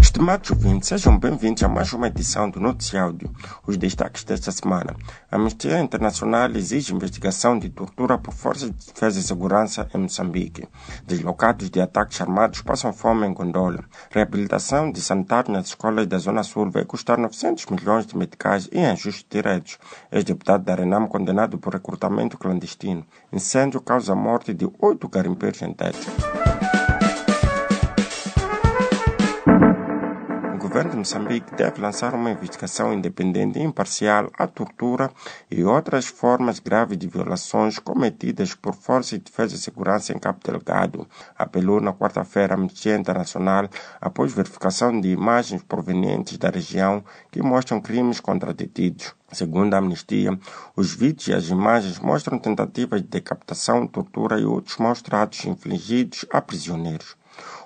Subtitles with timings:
[0.00, 3.30] Estimados ouvintes, sejam bem-vindos a mais uma edição do Noticiáudio.
[3.64, 4.96] Os destaques desta semana.
[5.30, 10.66] A Amnistia Internacional exige investigação de tortura por forças de defesa e segurança em Moçambique.
[11.06, 13.84] Deslocados de ataques armados passam fome em Gondola.
[14.10, 18.80] Reabilitação de sanitários nas escolas da Zona Sul vai custar 900 milhões de meticais e
[18.80, 19.78] ajustes diretos.
[20.10, 23.06] Ex-deputado da Renam condenado por recrutamento clandestino.
[23.32, 26.08] Incêndio causa a morte de oito garimpeiros em Tete.
[30.58, 35.08] O governo de Moçambique deve lançar uma investigação independente e imparcial à tortura
[35.48, 40.40] e outras formas graves de violações cometidas por forças de defesa e segurança em Cabo
[40.42, 41.06] Delgado,
[41.38, 43.68] apelou na quarta-feira a Amnistia Internacional
[44.00, 49.14] após verificação de imagens provenientes da região que mostram crimes contra detidos.
[49.30, 50.36] Segundo a Amnistia,
[50.74, 56.26] os vídeos e as imagens mostram tentativas de decapitação, tortura e outros maus tratos infligidos
[56.32, 57.16] a prisioneiros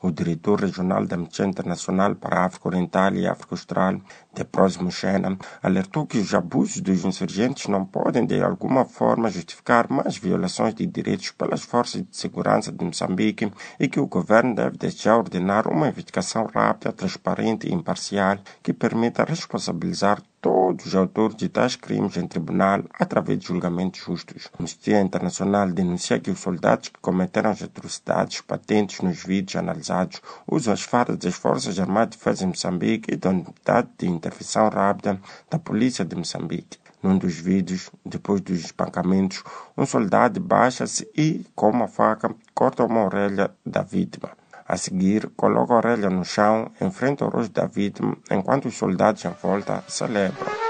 [0.00, 4.00] o diretor regional da Amnistia Internacional para a África Oriental e África Austral,
[4.44, 10.16] de Xena, alertou que os abusos dos insurgentes não podem de alguma forma justificar mais
[10.16, 15.18] violações de direitos pelas forças de segurança de Moçambique e que o governo deve deixar
[15.18, 21.76] ordenar uma investigação rápida, transparente e imparcial que permita responsabilizar todos os autores de tais
[21.76, 24.48] crimes em tribunal através de julgamentos justos.
[24.54, 30.22] A Amnistia Internacional denuncia que os soldados que cometeram as atrocidades patentes nos vídeos analisados
[30.46, 35.18] usam as fardas das Forças Armadas de Moçambique e da Unidade de Intervenção Rápida
[35.50, 36.78] da Polícia de Moçambique.
[37.02, 39.42] Num dos vídeos, depois dos espancamentos,
[39.76, 44.30] um soldado baixa-se e, com uma faca, corta uma orelha da vítima.
[44.66, 48.76] A seguir, coloca a orelha no chão, em frente ao rosto da vítima, enquanto os
[48.76, 50.67] soldados em volta celebram.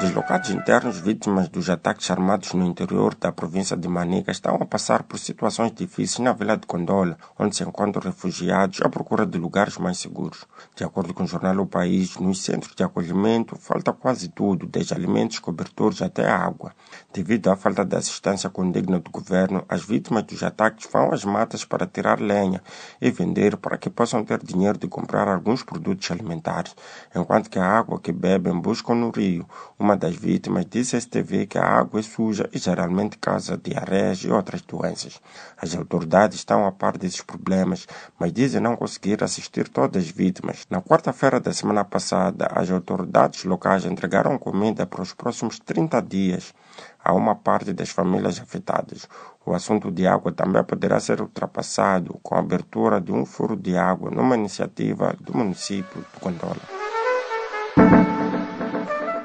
[0.00, 5.02] Deslocados internos vítimas dos ataques armados no interior da província de Manica estão a passar
[5.02, 9.76] por situações difíceis na vila de Condola, onde se encontram refugiados à procura de lugares
[9.76, 10.46] mais seguros.
[10.74, 14.94] De acordo com o jornal O País, nos centros de acolhimento falta quase tudo, desde
[14.94, 16.72] alimentos, cobertores até água.
[17.12, 21.62] Devido à falta de assistência condigna do governo, as vítimas dos ataques vão às matas
[21.62, 22.62] para tirar lenha
[23.02, 26.74] e vender para que possam ter dinheiro de comprar alguns produtos alimentares,
[27.14, 29.46] enquanto que a água que bebem buscam no rio.
[29.78, 34.18] Uma das vítimas disse à STV que a água é suja e geralmente causa diarreias
[34.18, 35.20] e outras doenças.
[35.56, 37.86] As autoridades estão a par desses problemas,
[38.18, 40.66] mas dizem não conseguir assistir todas as vítimas.
[40.70, 46.54] Na quarta-feira da semana passada, as autoridades locais entregaram comida para os próximos 30 dias
[47.02, 49.08] a uma parte das famílias afetadas.
[49.44, 53.76] O assunto de água também poderá ser ultrapassado com a abertura de um furo de
[53.76, 56.79] água numa iniciativa do município de Gondola.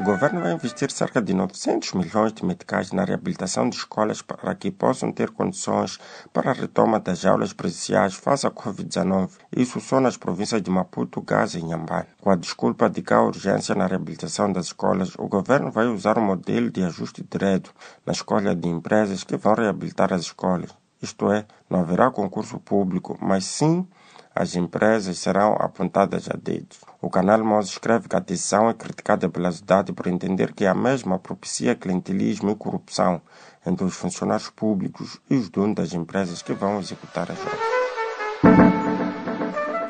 [0.00, 4.54] O governo vai investir cerca de 900 milhões de meticais na reabilitação de escolas para
[4.54, 5.98] que possam ter condições
[6.32, 9.28] para a retoma das aulas presenciais face à Covid-19.
[9.54, 12.08] Isso só nas províncias de Maputo, Gaza e Nhambane.
[12.18, 16.18] Com a desculpa de que há urgência na reabilitação das escolas, o governo vai usar
[16.18, 17.70] um modelo de ajuste direto
[18.06, 20.79] na escolha de empresas que vão reabilitar as escolas.
[21.02, 23.86] Isto é, não haverá concurso público, mas sim
[24.34, 26.76] as empresas serão apontadas a dedo.
[27.00, 30.74] O canal Mose escreve que a decisão é criticada pela sociedade por entender que a
[30.74, 33.20] mesma propicia clientelismo e corrupção
[33.66, 37.60] entre os funcionários públicos e os donos das empresas que vão executar as obras.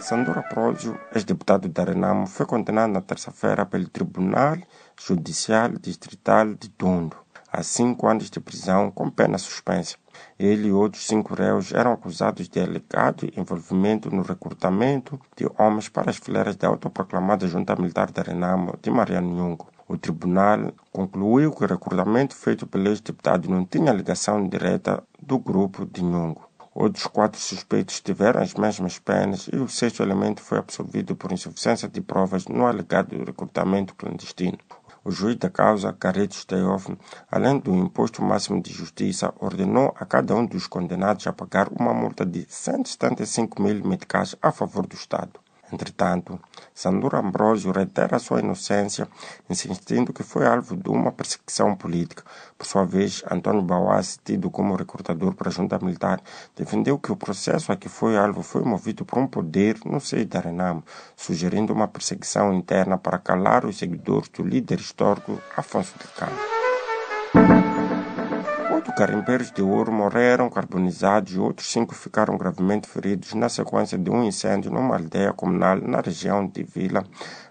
[0.01, 4.57] Sandora Pródio, ex-deputado da Renamo, foi condenado na terça-feira pelo Tribunal
[4.99, 7.20] Judicial Distrital de Tondo
[7.53, 9.97] a cinco anos de prisão com pena suspensa.
[10.39, 16.11] Ele e outros cinco réus eram acusados de alegado envolvimento no recrutamento de homens para
[16.11, 19.69] as fileiras da autoproclamada Junta Militar da Renamo de Mariano Nhungo.
[19.89, 25.85] O tribunal concluiu que o recrutamento feito pelo ex-deputado não tinha ligação direta do grupo
[25.85, 26.49] de Nhungo.
[26.73, 31.89] Outros quatro suspeitos tiveram as mesmas penas e o sexto elemento foi absolvido por insuficiência
[31.89, 34.57] de provas no alegado recrutamento clandestino.
[35.03, 36.95] O juiz da causa, Careto Steyoff,
[37.31, 41.95] além do imposto máximo de justiça, ordenou a cada um dos condenados a pagar uma
[41.95, 45.41] multa de 175 mil meticais a favor do Estado.
[45.73, 46.39] Entretanto,
[46.75, 49.09] Sandura Ambrosio reitera sua inocência,
[49.49, 52.25] insistindo que foi alvo de uma perseguição política.
[52.59, 56.21] Por sua vez, Antônio Bauassi, tido como recrutador para a junta militar,
[56.57, 60.27] defendeu que o processo a que foi alvo foi movido por um poder no seio
[60.27, 60.85] da Renamo,
[61.17, 66.60] sugerindo uma perseguição interna para calar os seguidores do líder histórico Afonso de Cano.
[68.91, 74.11] Oito garimpeiros de ouro morreram carbonizados e outros cinco ficaram gravemente feridos na sequência de
[74.11, 77.05] um incêndio numa aldeia comunal na região de Vila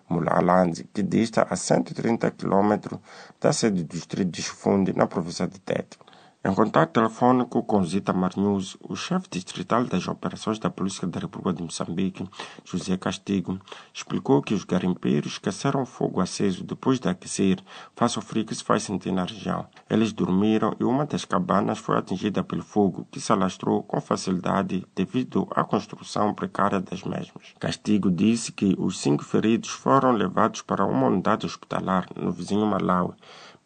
[0.10, 2.98] Mulalanzi, que dista a 130 km
[3.40, 5.98] da sede do distrito de Chifunde, na província de Tete.
[6.42, 11.58] Em contato telefônico com Zita Marnews, o chefe distrital das operações da Polícia da República
[11.58, 12.26] de Moçambique,
[12.64, 13.60] José Castigo,
[13.94, 17.62] explicou que os garimpeiros esqueceram fogo aceso depois de aquecer
[17.94, 19.68] face ao frio que se faz sentir na região.
[19.90, 24.88] Eles dormiram e uma das cabanas foi atingida pelo fogo, que se alastrou com facilidade
[24.96, 27.54] devido à construção precária das mesmas.
[27.60, 33.14] Castigo disse que os cinco feridos foram levados para uma unidade hospitalar no vizinho Malawi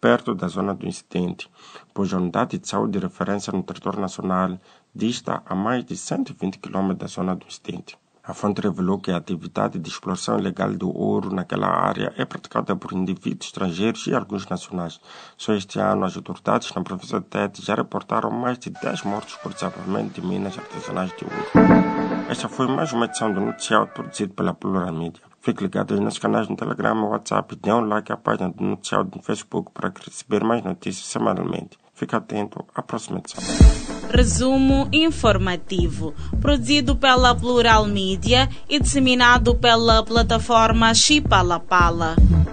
[0.03, 1.49] perto da zona do incidente,
[1.93, 4.59] pois a unidade de saúde de referência no território nacional
[4.93, 7.97] dista a mais de 120 km da zona do incidente.
[8.21, 12.75] A fonte revelou que a atividade de exploração ilegal do ouro naquela área é praticada
[12.75, 14.99] por indivíduos estrangeiros e alguns nacionais.
[15.37, 19.35] Só este ano, as autoridades na província de Tete já reportaram mais de 10 mortos
[19.35, 22.29] por desaparecimento de minas artesanais de ouro.
[22.29, 25.32] Esta foi mais uma edição do noticiário produzido pela Plural Media.
[25.43, 27.57] Fique ligado nos nossos canais no Telegram e WhatsApp.
[27.57, 31.77] Dê um like à página do Noticiário no Facebook para receber mais notícias semanalmente.
[31.93, 33.43] Fique atento à próxima edição.
[34.09, 42.15] Resumo informativo, produzido pela Plural Mídia e disseminado pela plataforma Chipalapala.
[42.15, 42.52] Pala.